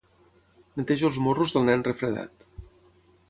[0.79, 2.49] Netejo els morros del nen refredat.